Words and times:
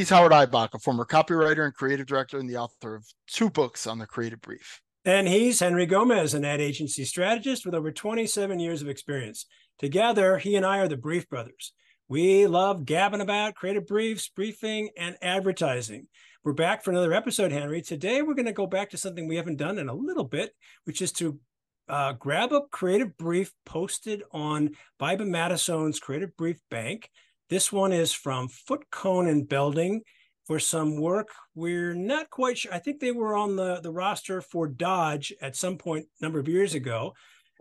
He's 0.00 0.08
Howard 0.08 0.32
Ibach, 0.32 0.72
a 0.72 0.78
former 0.78 1.04
copywriter 1.04 1.66
and 1.66 1.74
creative 1.74 2.06
director 2.06 2.38
and 2.38 2.48
the 2.48 2.56
author 2.56 2.94
of 2.94 3.04
two 3.26 3.50
books 3.50 3.86
on 3.86 3.98
the 3.98 4.06
creative 4.06 4.40
brief. 4.40 4.80
And 5.04 5.28
he's 5.28 5.60
Henry 5.60 5.84
Gomez, 5.84 6.32
an 6.32 6.42
ad 6.42 6.58
agency 6.58 7.04
strategist 7.04 7.66
with 7.66 7.74
over 7.74 7.92
27 7.92 8.58
years 8.58 8.80
of 8.80 8.88
experience. 8.88 9.44
Together, 9.78 10.38
he 10.38 10.56
and 10.56 10.64
I 10.64 10.78
are 10.78 10.88
the 10.88 10.96
Brief 10.96 11.28
Brothers. 11.28 11.74
We 12.08 12.46
love 12.46 12.86
gabbing 12.86 13.20
about 13.20 13.56
creative 13.56 13.86
briefs, 13.86 14.26
briefing, 14.30 14.88
and 14.96 15.18
advertising. 15.20 16.06
We're 16.44 16.54
back 16.54 16.82
for 16.82 16.92
another 16.92 17.12
episode, 17.12 17.52
Henry. 17.52 17.82
Today, 17.82 18.22
we're 18.22 18.32
going 18.32 18.46
to 18.46 18.52
go 18.52 18.66
back 18.66 18.88
to 18.90 18.96
something 18.96 19.28
we 19.28 19.36
haven't 19.36 19.58
done 19.58 19.78
in 19.78 19.90
a 19.90 19.94
little 19.94 20.24
bit, 20.24 20.54
which 20.84 21.02
is 21.02 21.12
to 21.12 21.38
uh, 21.90 22.14
grab 22.14 22.54
a 22.54 22.62
creative 22.70 23.18
brief 23.18 23.52
posted 23.66 24.22
on 24.32 24.70
Baiba 24.98 25.28
Matisone's 25.28 26.00
Creative 26.00 26.34
Brief 26.38 26.58
Bank. 26.70 27.10
This 27.50 27.72
one 27.72 27.92
is 27.92 28.12
from 28.12 28.46
Foote 28.46 28.88
Cone 28.92 29.26
and 29.26 29.48
Belding 29.48 30.02
for 30.46 30.60
some 30.60 31.00
work. 31.00 31.30
We're 31.56 31.94
not 31.94 32.30
quite 32.30 32.58
sure. 32.58 32.72
I 32.72 32.78
think 32.78 33.00
they 33.00 33.10
were 33.10 33.34
on 33.34 33.56
the, 33.56 33.80
the 33.80 33.90
roster 33.90 34.40
for 34.40 34.68
Dodge 34.68 35.32
at 35.42 35.56
some 35.56 35.76
point 35.76 36.06
a 36.20 36.24
number 36.24 36.38
of 36.38 36.46
years 36.46 36.74
ago. 36.74 37.12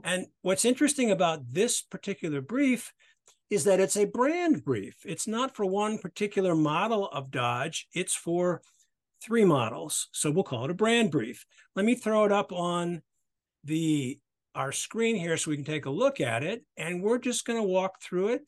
And 0.03 0.27
what's 0.43 0.63
interesting 0.63 1.09
about 1.09 1.39
this 1.51 1.81
particular 1.81 2.39
brief 2.39 2.93
is 3.49 3.63
that 3.63 3.79
it's 3.79 3.97
a 3.97 4.05
brand 4.05 4.63
brief. 4.63 4.93
It's 5.05 5.27
not 5.27 5.55
for 5.55 5.65
one 5.65 5.97
particular 5.97 6.53
model 6.53 7.09
of 7.09 7.31
Dodge, 7.31 7.87
it's 7.91 8.13
for 8.13 8.61
three 9.23 9.43
models. 9.43 10.07
So 10.11 10.29
we'll 10.29 10.43
call 10.43 10.65
it 10.65 10.71
a 10.71 10.75
brand 10.75 11.09
brief. 11.09 11.47
Let 11.75 11.83
me 11.83 11.95
throw 11.95 12.25
it 12.25 12.31
up 12.31 12.51
on 12.51 13.01
the 13.63 14.19
our 14.53 14.71
screen 14.71 15.15
here 15.15 15.35
so 15.35 15.49
we 15.49 15.57
can 15.57 15.65
take 15.65 15.87
a 15.87 15.91
look 15.91 16.21
at 16.21 16.43
it. 16.43 16.63
And 16.77 17.01
we're 17.01 17.17
just 17.17 17.45
going 17.45 17.59
to 17.59 17.67
walk 17.67 18.01
through 18.03 18.29
it 18.29 18.41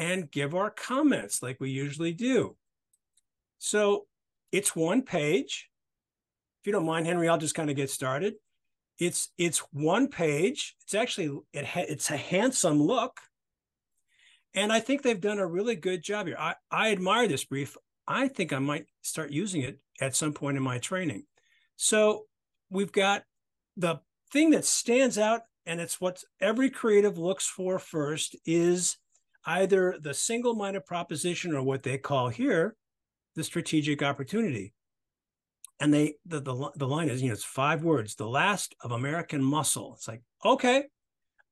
and 0.00 0.30
give 0.30 0.54
our 0.54 0.70
comments 0.70 1.42
like 1.42 1.60
we 1.60 1.68
usually 1.70 2.14
do. 2.14 2.56
So 3.58 4.06
it's 4.50 4.74
one 4.74 5.02
page. 5.02 5.68
If 6.60 6.66
you 6.66 6.72
don't 6.72 6.86
mind, 6.86 7.06
Henry, 7.06 7.28
I'll 7.28 7.36
just 7.36 7.54
kind 7.54 7.68
of 7.68 7.76
get 7.76 7.90
started. 7.90 8.34
It's 8.98 9.28
it's 9.36 9.58
one 9.72 10.08
page. 10.08 10.74
It's 10.82 10.94
actually 10.94 11.38
it 11.52 11.66
ha- 11.66 11.84
it's 11.86 12.10
a 12.10 12.16
handsome 12.16 12.82
look, 12.82 13.20
and 14.54 14.72
I 14.72 14.80
think 14.80 15.02
they've 15.02 15.20
done 15.20 15.38
a 15.38 15.46
really 15.46 15.76
good 15.76 16.02
job 16.02 16.26
here. 16.26 16.36
I, 16.38 16.54
I 16.70 16.92
admire 16.92 17.28
this 17.28 17.44
brief. 17.44 17.76
I 18.06 18.28
think 18.28 18.52
I 18.52 18.58
might 18.58 18.86
start 19.02 19.30
using 19.30 19.62
it 19.62 19.80
at 20.00 20.16
some 20.16 20.32
point 20.32 20.56
in 20.56 20.62
my 20.62 20.78
training. 20.78 21.24
So 21.76 22.24
we've 22.70 22.92
got 22.92 23.24
the 23.76 24.00
thing 24.32 24.50
that 24.50 24.64
stands 24.64 25.18
out, 25.18 25.42
and 25.66 25.78
it's 25.80 26.00
what 26.00 26.24
every 26.40 26.70
creative 26.70 27.18
looks 27.18 27.46
for 27.46 27.78
first 27.78 28.36
is 28.46 28.96
either 29.44 29.96
the 30.00 30.14
single 30.14 30.54
minded 30.54 30.86
proposition 30.86 31.54
or 31.54 31.62
what 31.62 31.82
they 31.82 31.98
call 31.98 32.28
here 32.28 32.76
the 33.36 33.44
strategic 33.44 34.02
opportunity. 34.02 34.72
And 35.78 35.94
they 35.94 36.14
the, 36.26 36.40
the 36.40 36.70
the 36.76 36.86
line 36.86 37.08
is, 37.08 37.22
you 37.22 37.28
know, 37.28 37.34
it's 37.34 37.44
five 37.44 37.82
words, 37.82 38.14
the 38.14 38.28
last 38.28 38.74
of 38.82 38.92
American 38.92 39.42
muscle. 39.42 39.94
It's 39.96 40.08
like, 40.08 40.22
okay, 40.44 40.84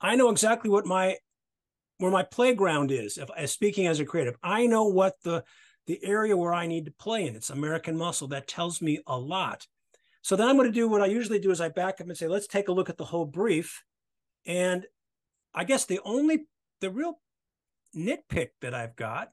I 0.01 0.17
know 0.17 0.29
exactly 0.29 0.71
what 0.71 0.85
my 0.85 1.17
where 1.97 2.11
my 2.11 2.23
playground 2.23 2.91
is. 2.91 3.17
If 3.17 3.31
as 3.37 3.53
speaking 3.53 3.87
as 3.87 4.01
a 4.01 4.05
creative, 4.05 4.37
I 4.43 4.67
know 4.67 4.85
what 4.85 5.15
the 5.25 5.45
the 5.87 6.05
area 6.05 6.37
where 6.37 6.53
I 6.53 6.67
need 6.67 6.85
to 6.85 6.93
play 6.93 7.27
in. 7.27 7.37
It's 7.37 7.49
American 7.49 7.97
muscle. 7.97 8.29
That 8.29 8.47
tells 8.47 8.83
me 8.83 9.01
a 9.07 9.19
lot. 9.19 9.67
So 10.21 10.37
then 10.37 10.47
I'm 10.47 10.57
going 10.57 10.69
to 10.69 10.75
do 10.75 10.89
what 10.89 11.01
I 11.01 11.07
usually 11.07 11.39
do 11.39 11.51
is 11.51 11.61
I 11.61 11.71
back 11.71 12.01
up 12.01 12.09
and 12.09 12.17
say, 12.17 12.29
let's 12.29 12.47
take 12.47 12.69
a 12.69 12.73
look 12.73 12.91
at 12.91 12.99
the 12.99 13.07
whole 13.07 13.25
brief. 13.25 13.83
And 14.45 14.85
I 15.55 15.65
guess 15.65 15.87
the 15.87 16.01
only 16.05 16.47
the 16.83 16.91
real 16.91 17.19
nitpick 17.97 18.49
that 18.61 18.75
I've 18.75 18.97
got 18.97 19.31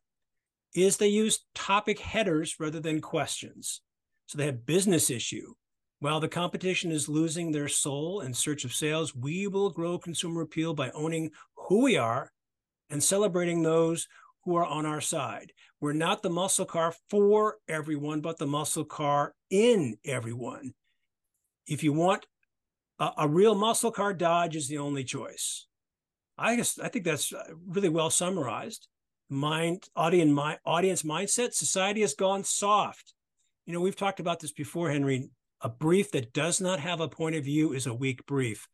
is 0.74 0.98
they 0.98 1.08
use 1.08 1.46
topic 1.54 2.00
headers 2.00 2.56
rather 2.60 2.80
than 2.80 3.02
questions. 3.02 3.82
So 4.28 4.38
they 4.38 4.46
have 4.46 4.66
business 4.66 5.10
issue. 5.10 5.54
While 6.00 6.20
the 6.20 6.28
competition 6.28 6.92
is 6.92 7.08
losing 7.08 7.52
their 7.52 7.70
soul 7.70 8.22
in 8.22 8.34
search 8.34 8.66
of 8.66 8.74
sales, 8.74 9.16
we 9.16 9.48
will 9.48 9.70
grow 9.70 9.98
consumer 9.98 10.42
appeal 10.42 10.74
by 10.74 10.92
owning 10.92 11.32
who 11.56 11.84
we 11.84 11.98
are 11.98 12.32
and 12.90 13.02
celebrating 13.02 13.62
those 13.62 14.08
who 14.44 14.56
are 14.56 14.66
on 14.66 14.86
our 14.86 15.02
side. 15.02 15.54
We're 15.80 15.94
not 15.94 16.22
the 16.22 16.30
muscle 16.30 16.66
car 16.66 16.94
for 17.10 17.58
everyone, 17.68 18.22
but 18.22 18.38
the 18.38 18.46
muscle 18.46 18.86
car 18.86 19.34
in 19.50 19.98
everyone. 20.06 20.74
If 21.68 21.84
you 21.84 21.94
want 21.94 22.26
a, 23.00 23.12
a 23.20 23.28
real 23.28 23.56
muscle 23.56 23.92
car, 23.92 24.14
Dodge 24.14 24.56
is 24.56 24.68
the 24.68 24.78
only 24.78 25.04
choice. 25.04 25.68
I 26.38 26.56
guess 26.56 26.80
I 26.80 26.90
think 26.90 27.06
that's 27.06 27.32
uh, 27.34 27.44
really 27.66 27.90
well 27.90 28.10
summarized. 28.10 28.88
Mind 29.30 29.84
audience 29.96 30.32
my 30.32 30.58
audience 30.66 31.04
mindset. 31.04 31.54
Society 31.54 32.02
has 32.02 32.14
gone 32.14 32.44
soft. 32.44 33.14
You 33.66 33.74
know, 33.74 33.82
we've 33.82 33.96
talked 33.96 34.20
about 34.20 34.40
this 34.40 34.52
before, 34.52 34.92
Henry. 34.92 35.30
A 35.62 35.70
brief 35.70 36.12
that 36.12 36.34
does 36.34 36.62
not 36.62 36.80
have 36.80 37.00
a 37.00 37.08
point 37.08 37.36
of 37.36 37.44
view 37.44 37.74
is 37.74 37.88
a 37.88 37.94
weak 37.94 38.26
brief. 38.26 38.68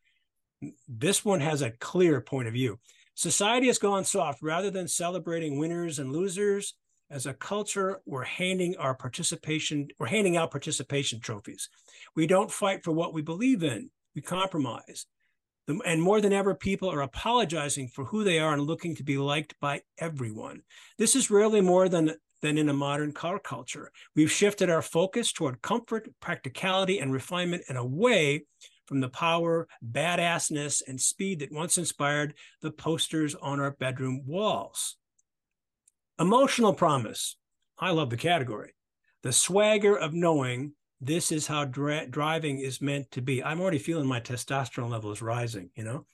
This 0.87 1.23
one 1.23 1.39
has 1.39 1.61
a 1.61 1.71
clear 1.71 2.19
point 2.19 2.47
of 2.47 2.53
view. 2.53 2.79
Society 3.15 3.67
has 3.67 3.77
gone 3.77 4.03
soft. 4.03 4.41
Rather 4.41 4.69
than 4.69 4.87
celebrating 4.87 5.57
winners 5.57 5.99
and 5.99 6.11
losers, 6.11 6.73
as 7.11 7.25
a 7.25 7.33
culture, 7.33 8.01
we're 8.05 8.23
handing 8.23 8.77
our 8.77 8.95
participation, 8.95 9.89
we're 9.99 10.07
handing 10.07 10.37
out 10.37 10.49
participation 10.49 11.19
trophies. 11.19 11.69
We 12.15 12.25
don't 12.25 12.49
fight 12.49 12.83
for 12.83 12.91
what 12.91 13.13
we 13.13 13.21
believe 13.21 13.63
in. 13.63 13.91
We 14.15 14.21
compromise. 14.21 15.05
And 15.67 16.01
more 16.01 16.21
than 16.21 16.33
ever, 16.33 16.55
people 16.55 16.89
are 16.89 17.01
apologizing 17.01 17.87
for 17.87 18.05
who 18.05 18.23
they 18.23 18.39
are 18.39 18.53
and 18.53 18.63
looking 18.63 18.95
to 18.95 19.03
be 19.03 19.17
liked 19.17 19.55
by 19.59 19.81
everyone. 19.99 20.63
This 20.97 21.15
is 21.15 21.29
rarely 21.29 21.61
more 21.61 21.87
than, 21.87 22.15
than 22.41 22.57
in 22.57 22.69
a 22.69 22.73
modern 22.73 23.11
car 23.13 23.39
culture. 23.39 23.91
We've 24.15 24.31
shifted 24.31 24.69
our 24.69 24.81
focus 24.81 25.31
toward 25.31 25.61
comfort, 25.61 26.09
practicality, 26.19 26.99
and 26.99 27.13
refinement 27.13 27.63
and 27.69 27.77
away 27.77 28.45
from 28.85 28.99
the 28.99 29.09
power, 29.09 29.67
badassness, 29.89 30.81
and 30.85 30.99
speed 30.99 31.39
that 31.39 31.51
once 31.51 31.77
inspired 31.77 32.33
the 32.61 32.71
posters 32.71 33.35
on 33.35 33.59
our 33.59 33.71
bedroom 33.71 34.23
walls. 34.25 34.97
Emotional 36.19 36.73
promise. 36.73 37.37
I 37.79 37.91
love 37.91 38.09
the 38.09 38.17
category. 38.17 38.73
The 39.23 39.31
swagger 39.31 39.95
of 39.95 40.13
knowing 40.13 40.73
this 41.01 41.31
is 41.31 41.47
how 41.47 41.65
dra- 41.65 42.07
driving 42.07 42.59
is 42.59 42.79
meant 42.81 43.09
to 43.11 43.21
be. 43.21 43.43
I'm 43.43 43.59
already 43.59 43.79
feeling 43.79 44.07
my 44.07 44.19
testosterone 44.19 44.91
level 44.91 45.11
is 45.11 45.21
rising, 45.21 45.71
you 45.75 45.83
know? 45.83 46.05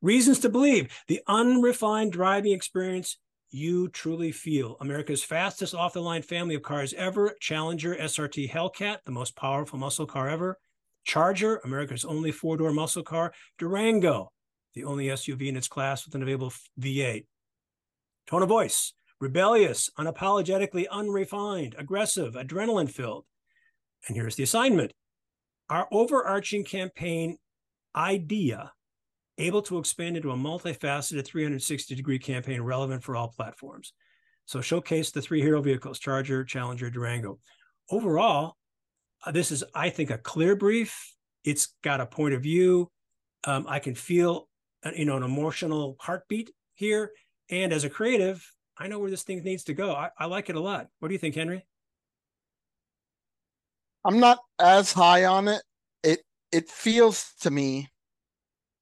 Reasons 0.00 0.38
to 0.40 0.48
believe 0.48 0.92
the 1.08 1.20
unrefined 1.26 2.12
driving 2.12 2.52
experience 2.52 3.18
you 3.50 3.88
truly 3.88 4.30
feel. 4.30 4.76
America's 4.80 5.24
fastest 5.24 5.74
off 5.74 5.92
the 5.94 6.00
line 6.00 6.22
family 6.22 6.54
of 6.54 6.62
cars 6.62 6.94
ever 6.94 7.36
Challenger 7.40 7.96
SRT 7.96 8.48
Hellcat, 8.48 8.98
the 9.04 9.10
most 9.10 9.36
powerful 9.36 9.78
muscle 9.78 10.06
car 10.06 10.28
ever. 10.28 10.56
Charger, 11.04 11.56
America's 11.64 12.04
only 12.04 12.30
four 12.30 12.56
door 12.56 12.72
muscle 12.72 13.02
car. 13.02 13.32
Durango, 13.58 14.30
the 14.74 14.84
only 14.84 15.06
SUV 15.06 15.48
in 15.48 15.56
its 15.56 15.68
class 15.68 16.06
with 16.06 16.14
an 16.14 16.22
available 16.22 16.52
V8. 16.78 17.26
Tone 18.28 18.42
of 18.42 18.48
voice, 18.48 18.92
rebellious, 19.20 19.90
unapologetically 19.98 20.86
unrefined, 20.88 21.74
aggressive, 21.76 22.34
adrenaline 22.34 22.90
filled. 22.90 23.24
And 24.10 24.16
here's 24.16 24.34
the 24.34 24.42
assignment 24.42 24.92
our 25.68 25.86
overarching 25.92 26.64
campaign 26.64 27.36
idea 27.94 28.72
able 29.38 29.62
to 29.62 29.78
expand 29.78 30.16
into 30.16 30.32
a 30.32 30.36
multifaceted 30.36 31.24
360 31.24 31.94
degree 31.94 32.18
campaign 32.18 32.60
relevant 32.60 33.04
for 33.04 33.14
all 33.14 33.28
platforms. 33.28 33.92
So 34.46 34.60
showcase 34.60 35.12
the 35.12 35.22
three 35.22 35.40
hero 35.40 35.62
vehicles, 35.62 36.00
Charger, 36.00 36.42
Challenger, 36.42 36.90
Durango. 36.90 37.38
Overall, 37.88 38.56
uh, 39.24 39.30
this 39.30 39.52
is, 39.52 39.62
I 39.76 39.90
think, 39.90 40.10
a 40.10 40.18
clear 40.18 40.56
brief. 40.56 41.14
It's 41.44 41.68
got 41.84 42.00
a 42.00 42.06
point 42.06 42.34
of 42.34 42.42
view. 42.42 42.90
Um, 43.44 43.64
I 43.68 43.78
can 43.78 43.94
feel, 43.94 44.48
uh, 44.84 44.90
you 44.96 45.04
know, 45.04 45.18
an 45.18 45.22
emotional 45.22 45.98
heartbeat 46.00 46.50
here. 46.74 47.12
And 47.48 47.72
as 47.72 47.84
a 47.84 47.90
creative, 47.90 48.44
I 48.76 48.88
know 48.88 48.98
where 48.98 49.10
this 49.10 49.22
thing 49.22 49.44
needs 49.44 49.62
to 49.64 49.72
go. 49.72 49.92
I, 49.92 50.10
I 50.18 50.26
like 50.26 50.50
it 50.50 50.56
a 50.56 50.60
lot. 50.60 50.88
What 50.98 51.08
do 51.10 51.14
you 51.14 51.20
think, 51.20 51.36
Henry? 51.36 51.64
I'm 54.04 54.20
not 54.20 54.38
as 54.58 54.92
high 54.92 55.24
on 55.24 55.48
it. 55.48 55.62
It 56.02 56.20
it 56.52 56.68
feels 56.70 57.32
to 57.40 57.50
me, 57.50 57.88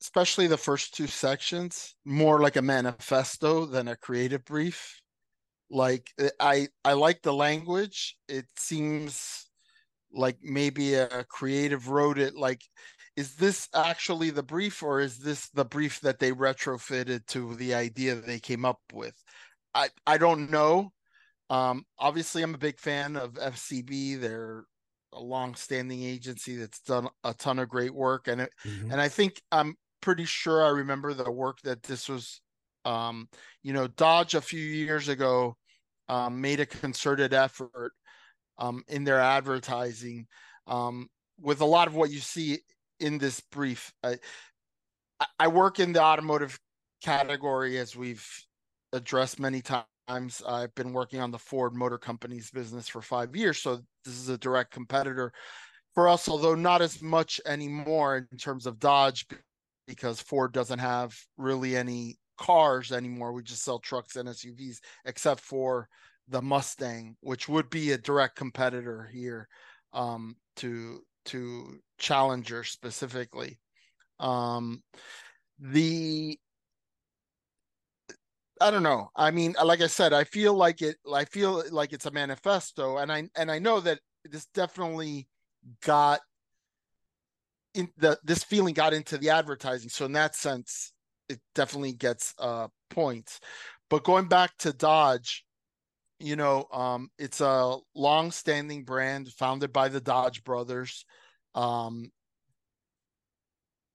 especially 0.03 0.47
the 0.47 0.57
first 0.57 0.95
two 0.95 1.07
sections, 1.07 1.95
more 2.05 2.41
like 2.41 2.57
a 2.57 2.63
manifesto 2.63 3.67
than 3.67 3.89
a 3.89 3.97
creative 3.97 4.45
brief. 4.45 5.01
Like 5.71 6.11
eh, 6.19 6.31
I 6.41 6.69
I 6.85 6.95
like 6.95 7.23
the 7.23 7.35
language. 7.35 8.17
It 8.29 8.47
seems 8.57 9.49
like 10.13 10.39
maybe 10.43 10.95
a 10.95 11.25
creative 11.25 11.89
wrote 11.89 12.19
it 12.19 12.35
like 12.35 12.63
is 13.17 13.35
this 13.35 13.69
actually 13.75 14.31
the 14.31 14.43
brief 14.43 14.83
or 14.83 15.01
is 15.01 15.19
this 15.19 15.49
the 15.51 15.65
brief 15.65 16.01
that 16.01 16.19
they 16.19 16.33
retrofitted 16.33 17.27
to 17.27 17.55
the 17.57 17.75
idea 17.75 18.15
they 18.15 18.39
came 18.39 18.65
up 18.65 18.81
with 18.93 19.15
i 19.75 19.89
i 20.07 20.17
don't 20.17 20.51
know 20.51 20.91
um 21.51 21.85
obviously 21.99 22.43
i'm 22.43 22.55
a 22.55 22.59
big 22.59 22.79
fan 22.79 23.17
of 23.17 23.35
fcb 23.35 24.19
they're 24.21 24.65
a 25.13 25.21
long-standing 25.21 26.03
agency 26.03 26.57
that's 26.57 26.81
done 26.81 27.09
a 27.25 27.35
ton 27.35 27.59
of 27.59 27.69
great 27.69 27.95
work 27.95 28.29
and 28.29 28.43
it, 28.43 28.51
mm-hmm. 28.67 28.91
and 28.91 29.01
I 29.01 29.09
think 29.09 29.41
I'm 29.51 29.75
pretty 30.01 30.25
sure 30.25 30.65
I 30.65 30.69
remember 30.69 31.15
the 31.15 31.31
work 31.31 31.59
that 31.65 31.83
this 31.83 32.09
was 32.09 32.41
um 32.85 33.29
you 33.63 33.73
know 33.73 33.87
Dodge 33.87 34.35
a 34.35 34.41
few 34.41 34.61
years 34.61 35.09
ago 35.09 35.57
um, 36.09 36.41
made 36.41 36.61
a 36.61 36.67
concerted 36.67 37.35
effort 37.35 37.93
um, 38.59 38.83
in 38.89 39.05
their 39.05 39.21
advertising 39.21 40.27
um, 40.67 41.09
with 41.41 41.61
a 41.61 41.67
lot 41.67 41.89
of 41.89 41.95
what 41.95 42.11
you 42.11 42.19
see 42.19 42.59
in 43.01 43.19
this 43.19 43.41
brief. 43.53 43.93
I, 44.03 44.19
I 45.39 45.49
work 45.49 45.81
in 45.81 45.93
the 45.93 46.03
automotive 46.03 46.59
category 47.03 47.79
as 47.79 47.95
we've 47.95 48.27
addressed 48.93 49.39
many 49.39 49.61
times. 49.61 49.87
I've 50.09 50.75
been 50.75 50.93
working 50.93 51.21
on 51.21 51.31
the 51.31 51.39
Ford 51.39 51.75
Motor 51.75 51.99
Company's 51.99 52.51
business 52.51 52.89
for 52.89 53.03
five 53.03 53.37
years, 53.37 53.59
so 53.59 53.81
this 54.05 54.15
is 54.15 54.29
a 54.29 54.39
direct 54.39 54.73
competitor 54.73 55.33
for 55.95 56.09
us, 56.09 56.29
although 56.29 56.55
not 56.55 56.81
as 56.81 57.03
much 57.03 57.41
anymore 57.47 58.27
in 58.31 58.39
terms 58.39 58.67
of 58.67 58.79
Dodge, 58.79 59.27
because 59.87 60.21
Ford 60.21 60.53
doesn't 60.53 60.79
have 60.79 61.15
really 61.37 61.77
any 61.77 62.17
cars 62.39 62.93
anymore. 62.93 63.33
We 63.33 63.43
just 63.43 63.65
sell 63.65 63.79
trucks 63.79 64.17
and 64.17 64.29
SUVs, 64.29 64.79
except 65.05 65.41
for 65.41 65.89
the 66.29 66.41
Mustang, 66.41 67.17
which 67.21 67.49
would 67.49 67.69
be 67.69 67.93
a 67.93 67.99
direct 67.99 68.37
competitor 68.37 69.09
here 69.13 69.49
um, 69.93 70.37
to 70.57 71.01
to 71.27 71.81
Challenger 71.99 72.65
specifically. 72.65 73.59
Um, 74.21 74.83
the 75.59 76.39
I 78.61 78.71
don't 78.71 78.83
know. 78.83 79.11
I 79.17 79.31
mean, 79.31 79.55
like 79.65 79.81
I 79.81 79.87
said, 79.87 80.13
I 80.13 80.25
feel 80.25 80.55
like 80.55 80.83
it. 80.83 80.97
I 81.13 81.25
feel 81.25 81.63
like 81.71 81.93
it's 81.93 82.07
a 82.07 82.11
manifesto, 82.11 82.99
and 82.99 83.13
I 83.13 83.29
and 83.37 83.51
I 83.51 83.59
know 83.59 83.81
that 83.81 84.01
this 84.25 84.47
definitely 84.47 85.29
got 85.83 86.21
in 87.75 87.89
the 87.97 88.19
this 88.25 88.45
feeling 88.45 88.75
got 88.75 88.95
into 88.95 89.19
the 89.19 89.31
advertising. 89.31 89.89
So 89.89 90.05
in 90.07 90.13
that 90.13 90.35
sense, 90.35 90.93
it 91.29 91.41
definitely 91.55 91.93
gets 91.93 92.35
uh 92.39 92.69
points. 92.91 93.41
But 93.91 94.05
going 94.05 94.27
back 94.29 94.57
to 94.59 94.73
Dodge, 94.73 95.45
you 96.21 96.37
know, 96.37 96.67
um, 96.73 97.11
it's 97.19 97.41
a 97.41 97.77
long-standing 97.95 98.85
brand 98.85 99.29
founded 99.33 99.73
by 99.73 99.89
the 99.89 100.01
Dodge 100.01 100.45
brothers. 100.45 101.05
Um, 101.55 102.11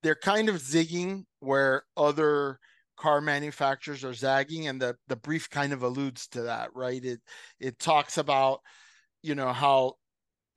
they're 0.01 0.15
kind 0.15 0.49
of 0.49 0.55
zigging 0.55 1.25
where 1.39 1.83
other 1.95 2.59
car 3.03 3.19
manufacturers 3.19 4.05
are 4.05 4.13
zagging, 4.13 4.67
and 4.67 4.81
the 4.81 4.95
the 5.09 5.17
brief 5.17 5.49
kind 5.49 5.73
of 5.73 5.83
alludes 5.83 6.27
to 6.29 6.43
that, 6.43 6.69
right? 6.73 7.03
It 7.03 7.19
it 7.59 7.77
talks 7.77 8.17
about, 8.17 8.61
you 9.21 9.35
know, 9.35 9.51
how 9.51 9.95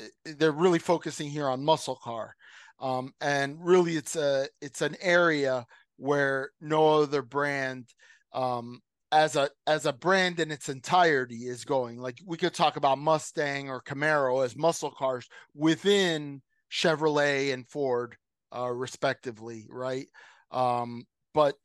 eh, 0.00 0.06
they're 0.38 0.52
really 0.52 0.78
focusing 0.78 1.28
here 1.28 1.48
on 1.48 1.64
muscle 1.64 1.96
car, 1.96 2.36
um, 2.80 3.12
and 3.20 3.56
really 3.60 3.96
it's 3.96 4.14
a 4.14 4.46
it's 4.60 4.80
an 4.80 4.96
area 5.00 5.66
where 5.96 6.50
no 6.60 7.02
other 7.02 7.22
brand 7.22 7.88
um, 8.32 8.80
as 9.10 9.34
a 9.34 9.50
as 9.66 9.84
a 9.84 9.92
brand 9.92 10.38
in 10.38 10.52
its 10.52 10.68
entirety 10.68 11.48
is 11.48 11.64
going. 11.64 11.98
Like 11.98 12.20
we 12.24 12.36
could 12.36 12.54
talk 12.54 12.76
about 12.76 12.98
Mustang 12.98 13.68
or 13.70 13.82
Camaro 13.82 14.44
as 14.44 14.56
muscle 14.56 14.92
cars 14.92 15.26
within 15.52 16.42
Chevrolet 16.70 17.52
and 17.52 17.68
Ford, 17.68 18.16
uh, 18.56 18.70
respectively, 18.70 19.66
right? 19.68 20.06
Um, 20.52 21.06
but 21.34 21.56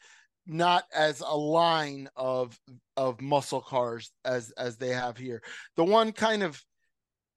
not 0.48 0.86
as 0.94 1.22
a 1.22 1.36
line 1.36 2.10
of 2.16 2.60
of 2.98 3.22
muscle 3.22 3.62
cars 3.62 4.12
as 4.26 4.52
as 4.52 4.78
they 4.78 4.90
have 4.90 5.18
here. 5.18 5.42
The 5.76 5.84
one 5.84 6.12
kind 6.12 6.44
of 6.44 6.62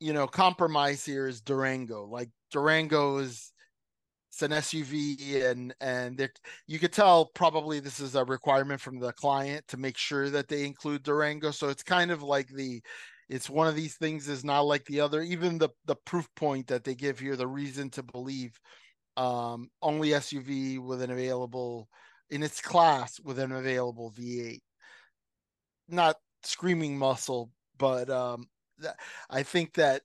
you 0.01 0.13
know 0.13 0.27
compromise 0.27 1.05
here 1.05 1.27
is 1.27 1.41
Durango. 1.41 2.07
Like 2.07 2.31
Durango 2.51 3.19
is 3.19 3.53
it's 4.31 4.43
an 4.43 4.51
SUV 4.51 5.49
and 5.49 5.75
and 5.81 6.29
you 6.67 6.79
could 6.81 6.93
tell 6.93 7.27
probably 7.35 7.79
this 7.79 8.01
is 8.01 8.17
a 8.17 8.25
requirement 8.25 8.81
from 8.81 8.99
the 8.99 9.13
client 9.13 9.65
to 9.69 9.77
make 9.77 9.97
sure 9.97 10.29
that 10.31 10.49
they 10.49 10.65
include 10.65 11.05
Durango. 11.05 11.53
So 11.53 11.69
it's 11.69 11.85
kind 11.85 12.11
of 12.11 12.23
like 12.23 12.49
the 12.49 12.83
it's 13.29 13.49
one 13.49 13.69
of 13.69 13.77
these 13.77 13.97
things 13.97 14.29
is 14.29 14.45
not 14.45 14.63
like 14.63 14.85
the 14.87 15.01
other. 15.01 15.23
Even 15.23 15.59
the 15.59 15.71
the 15.87 15.97
proof 16.05 16.29
point 16.35 16.67
that 16.67 16.85
they 16.85 16.95
give 16.95 17.19
here, 17.19 17.37
the 17.37 17.47
reason 17.47 17.91
to 17.91 18.03
believe 18.03 18.59
um, 19.17 19.71
only 19.81 20.11
SUV 20.11 20.81
with 20.81 21.01
an 21.03 21.11
available 21.11 21.89
in 22.31 22.43
its 22.43 22.61
class 22.61 23.21
with 23.21 23.39
an 23.39 23.53
available 23.53 24.13
V8. 24.17 24.61
Not 25.89 26.17
screaming 26.43 26.99
muscle, 26.99 27.51
but 27.79 28.09
um, 28.11 28.49
I 29.31 29.43
think 29.43 29.75
that 29.75 30.03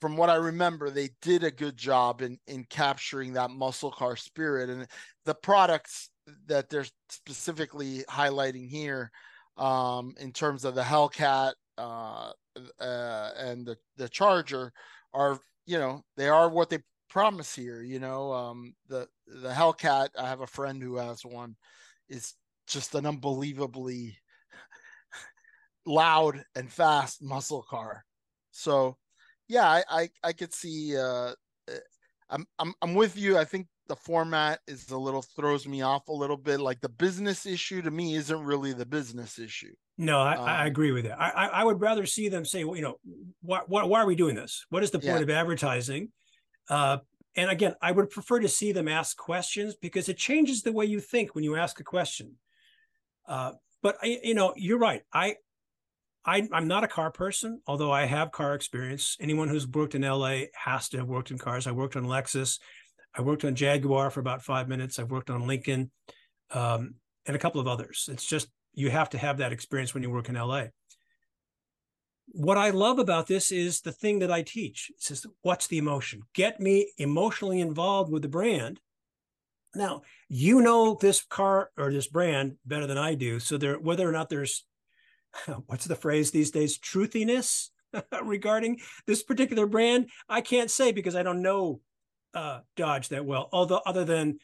from 0.00 0.16
what 0.16 0.30
I 0.30 0.34
remember, 0.34 0.90
they 0.90 1.10
did 1.20 1.44
a 1.44 1.50
good 1.50 1.76
job 1.76 2.22
in 2.22 2.38
in 2.48 2.64
capturing 2.64 3.34
that 3.34 3.50
muscle 3.50 3.92
car 3.92 4.16
spirit 4.16 4.68
and 4.68 4.86
the 5.24 5.34
products 5.34 6.10
that 6.46 6.68
they're 6.68 6.86
specifically 7.08 8.04
highlighting 8.08 8.68
here 8.68 9.10
um, 9.56 10.14
in 10.18 10.32
terms 10.32 10.64
of 10.64 10.74
the 10.74 10.82
Hellcat 10.82 11.52
uh, 11.78 12.32
uh, 12.80 13.30
and 13.36 13.66
the 13.66 13.76
the 13.96 14.08
Charger 14.08 14.72
are 15.14 15.38
you 15.66 15.78
know 15.78 16.02
they 16.16 16.28
are 16.28 16.48
what 16.48 16.68
they 16.68 16.78
promise 17.08 17.54
here. 17.54 17.82
You 17.82 18.00
know 18.00 18.32
um, 18.32 18.74
the 18.88 19.06
the 19.40 19.50
Hellcat. 19.50 20.10
I 20.18 20.28
have 20.28 20.40
a 20.40 20.46
friend 20.46 20.82
who 20.82 20.96
has 20.96 21.24
one. 21.24 21.56
Is 22.08 22.34
just 22.66 22.94
an 22.94 23.06
unbelievably 23.06 24.16
loud 25.86 26.44
and 26.54 26.70
fast 26.70 27.22
muscle 27.22 27.62
car. 27.62 28.04
So 28.50 28.96
yeah, 29.48 29.66
I 29.66 29.84
I, 29.88 30.08
I 30.22 30.32
could 30.32 30.52
see. 30.52 30.96
Uh, 30.96 31.32
eh, 31.68 31.78
I'm 32.30 32.46
I'm 32.58 32.74
I'm 32.82 32.94
with 32.94 33.16
you. 33.16 33.38
I 33.38 33.44
think 33.44 33.66
the 33.88 33.96
format 33.96 34.60
is 34.66 34.90
a 34.90 34.96
little 34.96 35.22
throws 35.22 35.66
me 35.66 35.82
off 35.82 36.08
a 36.08 36.12
little 36.12 36.36
bit. 36.36 36.60
Like 36.60 36.80
the 36.80 36.88
business 36.88 37.46
issue 37.46 37.82
to 37.82 37.90
me 37.90 38.14
isn't 38.14 38.44
really 38.44 38.72
the 38.72 38.86
business 38.86 39.38
issue. 39.38 39.74
No, 39.98 40.20
I, 40.20 40.36
um, 40.36 40.44
I 40.44 40.66
agree 40.66 40.92
with 40.92 41.04
that. 41.04 41.20
I, 41.20 41.48
I 41.48 41.64
would 41.64 41.80
rather 41.80 42.06
see 42.06 42.28
them 42.28 42.44
say, 42.44 42.64
well, 42.64 42.76
you 42.76 42.82
know, 42.82 42.96
why, 43.42 43.60
why, 43.66 43.84
why 43.84 44.00
are 44.00 44.06
we 44.06 44.14
doing 44.14 44.34
this? 44.34 44.64
What 44.70 44.82
is 44.82 44.90
the 44.90 44.98
point 44.98 45.16
yeah. 45.16 45.22
of 45.22 45.30
advertising? 45.30 46.10
Uh, 46.68 46.98
and 47.36 47.50
again, 47.50 47.74
I 47.80 47.92
would 47.92 48.10
prefer 48.10 48.40
to 48.40 48.48
see 48.48 48.72
them 48.72 48.88
ask 48.88 49.16
questions 49.16 49.74
because 49.74 50.08
it 50.08 50.18
changes 50.18 50.62
the 50.62 50.72
way 50.72 50.84
you 50.84 51.00
think 51.00 51.34
when 51.34 51.44
you 51.44 51.56
ask 51.56 51.80
a 51.80 51.84
question. 51.84 52.36
Uh, 53.26 53.52
but 53.82 53.96
I, 54.02 54.20
you 54.22 54.34
know, 54.34 54.52
you're 54.56 54.78
right. 54.78 55.02
I 55.12 55.36
I, 56.24 56.48
am 56.52 56.68
not 56.68 56.84
a 56.84 56.88
car 56.88 57.10
person, 57.10 57.60
although 57.66 57.90
I 57.90 58.04
have 58.04 58.30
car 58.30 58.54
experience. 58.54 59.16
Anyone 59.20 59.48
who's 59.48 59.66
worked 59.66 59.94
in 59.94 60.02
LA 60.02 60.42
has 60.54 60.88
to 60.90 60.98
have 60.98 61.08
worked 61.08 61.30
in 61.30 61.38
cars. 61.38 61.66
I 61.66 61.72
worked 61.72 61.96
on 61.96 62.04
Lexus. 62.04 62.60
I 63.14 63.22
worked 63.22 63.44
on 63.44 63.54
Jaguar 63.54 64.10
for 64.10 64.20
about 64.20 64.42
five 64.42 64.68
minutes. 64.68 64.98
I've 64.98 65.10
worked 65.10 65.30
on 65.30 65.46
Lincoln 65.46 65.90
um, 66.50 66.94
and 67.26 67.34
a 67.34 67.38
couple 67.38 67.60
of 67.60 67.66
others. 67.66 68.08
It's 68.10 68.24
just 68.24 68.48
you 68.72 68.90
have 68.90 69.10
to 69.10 69.18
have 69.18 69.38
that 69.38 69.52
experience 69.52 69.94
when 69.94 70.02
you 70.02 70.10
work 70.10 70.28
in 70.28 70.36
LA. 70.36 70.66
What 72.26 72.58
I 72.58 72.70
love 72.70 72.98
about 72.98 73.26
this 73.26 73.52
is 73.52 73.80
the 73.80 73.92
thing 73.92 74.20
that 74.20 74.30
I 74.30 74.42
teach. 74.42 74.90
It 74.90 75.02
says, 75.02 75.26
what's 75.42 75.66
the 75.66 75.78
emotion? 75.78 76.22
Get 76.34 76.60
me 76.60 76.92
emotionally 76.98 77.60
involved 77.60 78.10
with 78.10 78.22
the 78.22 78.28
brand. 78.28 78.80
Now, 79.74 80.02
you 80.28 80.60
know 80.60 80.96
this 81.00 81.22
car 81.22 81.70
or 81.76 81.92
this 81.92 82.06
brand 82.06 82.56
better 82.64 82.86
than 82.86 82.98
I 82.98 83.14
do. 83.14 83.40
So 83.40 83.56
there, 83.58 83.78
whether 83.78 84.08
or 84.08 84.12
not 84.12 84.28
there's 84.28 84.64
what's 85.66 85.86
the 85.86 85.96
phrase 85.96 86.30
these 86.30 86.50
days 86.50 86.78
truthiness 86.78 87.70
regarding 88.22 88.80
this 89.06 89.22
particular 89.22 89.66
brand 89.66 90.08
i 90.28 90.40
can't 90.40 90.70
say 90.70 90.92
because 90.92 91.16
i 91.16 91.22
don't 91.22 91.42
know 91.42 91.80
uh, 92.34 92.60
dodge 92.76 93.08
that 93.10 93.24
well 93.24 93.48
although 93.52 93.82
other 93.84 94.04
than 94.04 94.38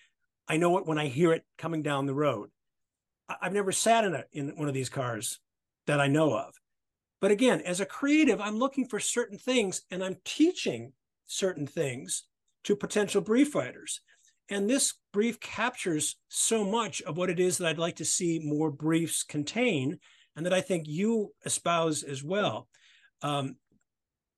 i 0.46 0.56
know 0.56 0.76
it 0.78 0.86
when 0.86 0.98
i 0.98 1.06
hear 1.06 1.32
it 1.32 1.44
coming 1.56 1.82
down 1.82 2.06
the 2.06 2.14
road 2.14 2.50
I- 3.28 3.36
have 3.42 3.52
never 3.52 3.72
sat 3.72 4.04
in 4.04 4.14
a 4.14 4.24
in 4.32 4.50
one 4.56 4.68
of 4.68 4.74
these 4.74 4.90
cars 4.90 5.40
that 5.86 6.00
i 6.00 6.06
know 6.06 6.36
of 6.36 6.54
but 7.20 7.30
again 7.30 7.60
as 7.62 7.80
a 7.80 7.86
creative 7.86 8.40
i'm 8.40 8.58
looking 8.58 8.86
for 8.86 9.00
certain 9.00 9.38
things 9.38 9.82
and 9.90 10.02
i'm 10.02 10.16
teaching 10.24 10.92
certain 11.26 11.66
things 11.66 12.24
to 12.64 12.76
potential 12.76 13.20
brief 13.20 13.54
writers 13.54 14.00
and 14.50 14.68
this 14.68 14.94
brief 15.12 15.38
captures 15.40 16.16
so 16.28 16.64
much 16.64 17.02
of 17.02 17.16
what 17.16 17.30
it 17.30 17.40
is 17.40 17.58
that 17.58 17.68
i'd 17.68 17.78
like 17.78 17.96
to 17.96 18.04
see 18.04 18.40
more 18.42 18.70
briefs 18.70 19.22
contain 19.22 19.98
and 20.38 20.46
that 20.46 20.54
I 20.54 20.60
think 20.60 20.86
you 20.86 21.34
espouse 21.44 22.04
as 22.04 22.22
well. 22.22 22.68
Um, 23.22 23.56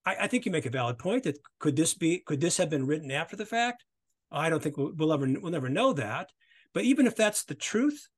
I, 0.07 0.17
I, 0.23 0.27
think 0.29 0.47
you 0.47 0.51
make 0.51 0.65
a 0.65 0.71
valid 0.71 0.99
point 0.99 1.25
that 1.25 1.39
could 1.59 1.77
this 1.77 1.93
be 1.93 2.21
could 2.21 2.41
this 2.41 2.57
have 2.57 2.71
been 2.71 2.87
written 2.87 3.11
after 3.11 3.37
the 3.37 3.45
fact? 3.45 3.85
I 4.33 4.49
don't 4.49 4.63
think 4.63 4.79
we'll, 4.79 4.93
we'll 4.97 5.13
ever 5.13 5.29
we'll 5.29 5.53
never 5.53 5.69
know 5.69 5.93
that. 5.93 6.31
But 6.73 6.85
even 6.85 7.07
if 7.07 7.17
that's 7.17 7.45
the 7.45 7.55
truth, 7.55 8.09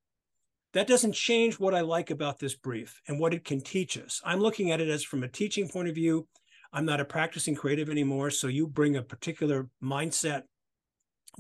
that 0.75 0.87
doesn't 0.87 1.13
change 1.13 1.59
what 1.59 1.75
I 1.75 1.81
like 1.81 2.11
about 2.11 2.39
this 2.39 2.55
brief 2.55 3.01
and 3.07 3.19
what 3.19 3.35
it 3.35 3.45
can 3.45 3.61
teach 3.61 3.99
us. 3.99 4.21
I'm 4.25 4.41
looking 4.41 4.71
at 4.71 4.81
it 4.81 4.89
as 4.89 5.05
from 5.05 5.23
a 5.23 5.29
teaching 5.29 5.69
point 5.69 5.89
of 5.89 5.95
view. 5.95 6.27
I'm 6.73 6.87
not 6.87 7.01
a 7.01 7.05
practicing 7.05 7.55
creative 7.55 7.91
anymore, 7.91 8.31
so 8.31 8.47
you 8.47 8.67
bring 8.67 8.97
a 8.97 9.03
particular 9.03 9.69
mindset 9.83 10.43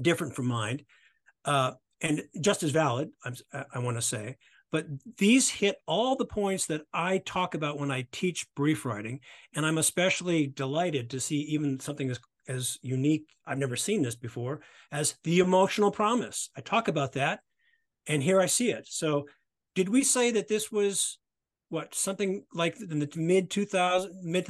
different 0.00 0.34
from 0.34 0.46
mine, 0.46 0.84
uh, 1.44 1.72
and 2.00 2.22
just 2.40 2.62
as 2.62 2.70
valid. 2.70 3.10
I'm, 3.24 3.34
I 3.74 3.78
want 3.78 3.96
to 3.96 4.02
say, 4.02 4.36
but 4.72 4.86
these 5.18 5.50
hit 5.50 5.76
all 5.86 6.16
the 6.16 6.24
points 6.24 6.66
that 6.66 6.82
I 6.92 7.18
talk 7.18 7.54
about 7.54 7.78
when 7.78 7.90
I 7.90 8.06
teach 8.10 8.46
brief 8.56 8.86
writing. 8.86 9.20
And 9.54 9.66
I'm 9.66 9.78
especially 9.78 10.46
delighted 10.46 11.10
to 11.10 11.20
see 11.20 11.40
even 11.42 11.78
something 11.78 12.10
as, 12.10 12.18
as 12.48 12.78
unique, 12.80 13.26
I've 13.46 13.58
never 13.58 13.76
seen 13.76 14.02
this 14.02 14.16
before, 14.16 14.60
as 14.90 15.14
the 15.24 15.40
emotional 15.40 15.90
promise. 15.90 16.48
I 16.56 16.62
talk 16.62 16.88
about 16.88 17.12
that, 17.12 17.40
and 18.06 18.22
here 18.22 18.40
I 18.40 18.46
see 18.46 18.70
it. 18.70 18.86
So, 18.88 19.26
did 19.74 19.88
we 19.88 20.02
say 20.04 20.30
that 20.32 20.48
this 20.48 20.70
was 20.70 21.18
what 21.72 21.94
something 21.94 22.44
like 22.52 22.78
in 22.78 22.98
the 22.98 23.08
mid 23.16 23.50
2000 23.50 24.22
mid 24.22 24.46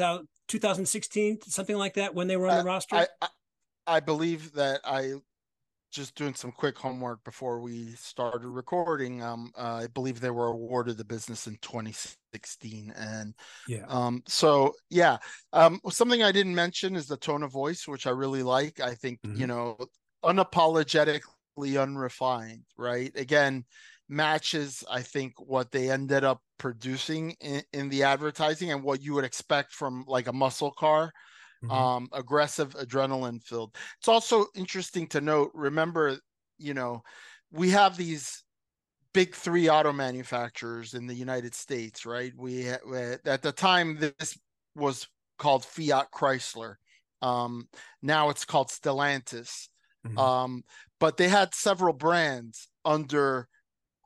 2016 0.49 1.39
something 1.43 1.77
like 1.77 1.95
that 1.95 2.15
when 2.15 2.27
they 2.27 2.37
were 2.37 2.49
on 2.49 2.59
the 2.59 2.65
roster 2.65 2.97
I, 2.97 3.07
I, 3.23 3.29
I 3.87 4.01
believe 4.01 4.53
that 4.55 4.81
i 4.85 5.13
just 5.93 6.17
doing 6.17 6.35
some 6.35 6.51
quick 6.51 6.77
homework 6.77 7.23
before 7.23 7.61
we 7.61 7.93
started 7.93 8.45
recording 8.49 9.23
um 9.23 9.53
uh, 9.57 9.83
i 9.85 9.87
believe 9.95 10.19
they 10.19 10.31
were 10.31 10.49
awarded 10.49 10.97
the 10.97 11.05
business 11.05 11.47
in 11.47 11.57
2016 11.63 12.93
and 12.97 13.35
yeah 13.69 13.85
um 13.87 14.21
so 14.27 14.75
yeah 14.91 15.17
um 15.53 15.81
something 15.91 16.25
i 16.25 16.33
didn't 16.33 16.57
mention 16.57 16.97
is 16.97 17.07
the 17.07 17.17
tone 17.17 17.45
of 17.45 17.53
voice 17.53 17.87
which 17.87 18.09
i 18.09 18.11
really 18.11 18.43
like 18.43 18.81
i 18.81 18.97
think 18.97 19.21
mm-hmm. 19.23 19.41
you 19.41 19.47
know 19.47 19.77
unapologetically 20.25 21.21
unrefined 21.59 22.65
right? 22.77 23.13
Again 23.17 23.65
matches 24.09 24.85
i 24.91 25.01
think 25.01 25.33
what 25.39 25.71
they 25.71 25.89
ended 25.89 26.23
up 26.23 26.43
producing 26.59 27.35
in, 27.41 27.63
in 27.73 27.89
the 27.89 28.03
advertising 28.03 28.71
and 28.71 28.83
what 28.83 29.01
you 29.01 29.15
would 29.15 29.25
expect 29.25 29.73
from 29.73 30.05
like 30.07 30.27
a 30.27 30.33
muscle 30.33 30.73
car 30.73 31.11
mm-hmm. 31.65 31.73
um 31.73 32.09
aggressive 32.13 32.75
adrenaline 32.75 33.43
filled. 33.43 33.77
It's 33.99 34.09
also 34.09 34.47
interesting 34.55 35.07
to 35.09 35.21
note 35.21 35.51
remember 35.55 36.19
you 36.59 36.75
know 36.75 37.03
we 37.51 37.71
have 37.71 37.97
these 37.97 38.45
big 39.15 39.35
three 39.35 39.69
auto 39.69 39.93
manufacturers 39.93 40.95
in 40.95 41.07
the 41.07 41.15
united 41.15 41.55
states 41.55 42.07
right? 42.07 42.33
We, 42.37 42.71
we 42.89 42.99
at 43.25 43.43
the 43.43 43.53
time 43.53 43.99
this 43.99 44.39
was 44.75 45.09
called 45.39 45.65
fiat 45.65 46.11
chrysler. 46.13 46.75
Um 47.21 47.69
now 48.03 48.31
it's 48.31 48.45
called 48.45 48.69
stellantis. 48.69 49.69
Mm-hmm. 50.07 50.19
um 50.19 50.65
but 51.03 51.17
they 51.17 51.29
had 51.29 51.53
several 51.53 51.93
brands 51.93 52.69
under 52.85 53.49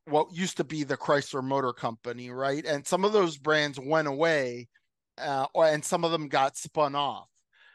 what 0.07 0.33
used 0.33 0.57
to 0.57 0.65
be 0.65 0.83
the 0.83 0.97
Chrysler 0.97 1.45
Motor 1.45 1.75
Company, 1.75 2.31
right? 2.31 2.65
And 2.65 2.87
some 2.87 3.05
of 3.05 3.13
those 3.13 3.37
brands 3.37 3.79
went 3.79 4.09
away, 4.09 4.69
uh, 5.19 5.45
and 5.55 5.85
some 5.85 6.07
of 6.07 6.11
them 6.11 6.27
got 6.27 6.57
spun 6.57 6.95
off. 6.95 7.29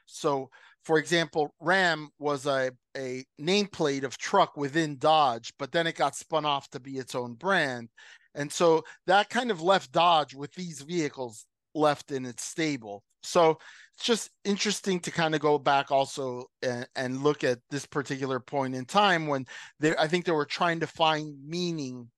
So, 0.08 0.50
for 0.86 0.98
example, 0.98 1.54
Ram 1.60 2.10
was 2.18 2.48
a 2.48 2.72
a 2.98 3.24
nameplate 3.40 4.06
of 4.06 4.18
truck 4.18 4.58
within 4.58 4.98
Dodge, 4.98 5.54
but 5.60 5.72
then 5.72 5.86
it 5.86 5.94
got 5.94 6.16
spun 6.16 6.44
off 6.44 6.68
to 6.72 6.80
be 6.80 6.98
its 6.98 7.14
own 7.14 7.36
brand, 7.36 7.90
and 8.34 8.52
so 8.52 8.84
that 9.06 9.30
kind 9.30 9.52
of 9.52 9.62
left 9.62 9.92
Dodge 9.92 10.34
with 10.34 10.52
these 10.56 10.82
vehicles 10.82 11.46
left 11.76 12.12
in 12.12 12.26
its 12.26 12.44
stable. 12.44 13.04
So 13.24 13.58
it's 13.96 14.06
just 14.06 14.30
interesting 14.44 15.00
to 15.02 15.12
kind 15.12 15.36
of 15.36 15.42
go 15.42 15.60
back 15.60 15.92
also 15.92 16.46
and, 16.62 16.88
and 16.96 17.24
look 17.24 17.44
at 17.44 17.60
this 17.70 17.86
particular 17.86 18.40
point 18.40 18.76
in 18.76 18.86
time 18.86 19.28
when 19.28 19.46
they 19.80 19.96
I 19.96 20.08
think 20.08 20.26
they 20.26 20.32
were 20.32 20.46
trying 20.46 20.80
to 20.80 20.88
find 20.88 21.36
meaning 21.46 22.10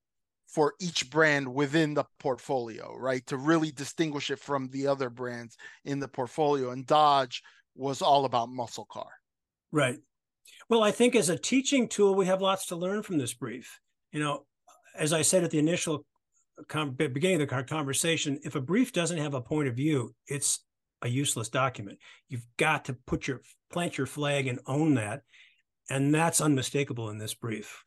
for 0.54 0.74
each 0.80 1.10
brand 1.10 1.52
within 1.52 1.94
the 1.94 2.04
portfolio, 2.20 2.94
right? 2.96 3.26
To 3.26 3.36
really 3.36 3.72
distinguish 3.72 4.30
it 4.30 4.38
from 4.38 4.68
the 4.70 4.86
other 4.86 5.10
brands 5.10 5.56
in 5.84 5.98
the 5.98 6.06
portfolio. 6.06 6.70
And 6.70 6.86
Dodge 6.86 7.42
was 7.74 8.00
all 8.00 8.24
about 8.24 8.50
muscle 8.50 8.86
car. 8.90 9.10
Right. 9.72 9.98
Well, 10.68 10.84
I 10.84 10.92
think 10.92 11.16
as 11.16 11.28
a 11.28 11.36
teaching 11.36 11.88
tool, 11.88 12.14
we 12.14 12.26
have 12.26 12.40
lots 12.40 12.66
to 12.66 12.76
learn 12.76 13.02
from 13.02 13.18
this 13.18 13.34
brief. 13.34 13.80
You 14.12 14.20
know, 14.20 14.46
as 14.96 15.12
I 15.12 15.22
said 15.22 15.42
at 15.42 15.50
the 15.50 15.58
initial 15.58 16.06
com- 16.68 16.92
beginning 16.92 17.42
of 17.42 17.48
the 17.48 17.64
conversation, 17.64 18.38
if 18.44 18.54
a 18.54 18.60
brief 18.60 18.92
doesn't 18.92 19.18
have 19.18 19.34
a 19.34 19.40
point 19.40 19.68
of 19.68 19.74
view, 19.74 20.14
it's 20.28 20.60
a 21.04 21.08
useless 21.08 21.48
document. 21.48 22.00
You've 22.28 22.46
got 22.56 22.86
to 22.86 22.94
put 23.06 23.28
your 23.28 23.42
plant 23.72 23.98
your 23.98 24.08
flag 24.08 24.48
and 24.48 24.58
own 24.66 24.94
that, 24.94 25.22
and 25.88 26.12
that's 26.12 26.40
unmistakable 26.40 27.10
in 27.10 27.18
this 27.18 27.34
brief 27.34 27.84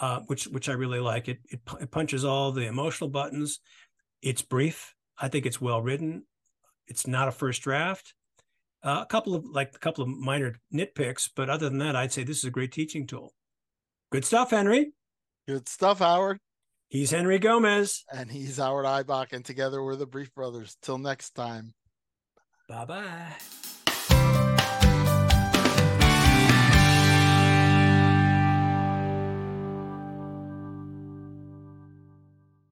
uh, 0.00 0.20
which 0.26 0.44
which 0.46 0.68
I 0.68 0.72
really 0.72 0.98
like. 0.98 1.28
It, 1.28 1.38
it, 1.48 1.60
it 1.80 1.90
punches 1.90 2.24
all 2.24 2.52
the 2.52 2.66
emotional 2.66 3.10
buttons. 3.10 3.60
It's 4.22 4.42
brief. 4.42 4.94
I 5.18 5.28
think 5.28 5.46
it's 5.46 5.60
well 5.60 5.82
written. 5.82 6.24
It's 6.86 7.06
not 7.06 7.28
a 7.28 7.32
first 7.32 7.62
draft. 7.62 8.14
Uh, 8.82 9.00
a 9.02 9.06
couple 9.06 9.34
of 9.34 9.44
like 9.44 9.74
a 9.74 9.78
couple 9.78 10.02
of 10.02 10.08
minor 10.08 10.56
nitpicks, 10.74 11.28
but 11.36 11.50
other 11.50 11.68
than 11.68 11.78
that, 11.78 11.94
I'd 11.94 12.12
say 12.12 12.24
this 12.24 12.38
is 12.38 12.44
a 12.44 12.50
great 12.50 12.72
teaching 12.72 13.06
tool. 13.06 13.34
Good 14.10 14.24
stuff, 14.24 14.50
Henry. 14.50 14.92
Good 15.46 15.68
stuff, 15.68 15.98
Howard. 15.98 16.38
He's 16.88 17.10
Henry 17.10 17.38
Gomez. 17.38 18.04
And 18.12 18.30
he's 18.30 18.56
Howard 18.56 18.86
Ibach, 18.86 19.32
and 19.32 19.44
together 19.44 19.82
we're 19.82 19.96
the 19.96 20.06
Brief 20.06 20.34
Brothers. 20.34 20.76
Till 20.82 20.98
next 20.98 21.32
time. 21.32 21.74
Bye 22.70 22.84
bye. 22.84 23.34